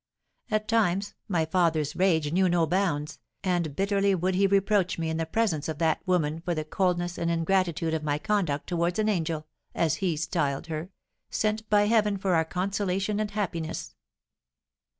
At 0.49 0.67
times 0.67 1.13
my 1.27 1.45
father's 1.45 1.95
rage 1.95 2.31
knew 2.33 2.49
no 2.49 2.65
bounds, 2.65 3.19
and 3.43 3.75
bitterly 3.75 4.15
would 4.15 4.33
he 4.33 4.47
reproach 4.47 4.97
me 4.97 5.11
in 5.11 5.17
the 5.17 5.27
presence 5.27 5.69
of 5.69 5.77
that 5.77 6.01
woman 6.07 6.41
for 6.41 6.55
the 6.55 6.65
coldness 6.65 7.19
and 7.19 7.29
ingratitude 7.29 7.93
of 7.93 8.01
my 8.01 8.17
conduct 8.17 8.65
towards 8.65 8.97
an 8.97 9.07
angel, 9.09 9.45
as 9.75 9.97
he 9.97 10.17
styled 10.17 10.65
her, 10.65 10.89
sent 11.29 11.69
by 11.69 11.85
heaven 11.85 12.17
for 12.17 12.33
our 12.33 12.45
consolation 12.45 13.19
and 13.19 13.29
happiness. 13.29 13.93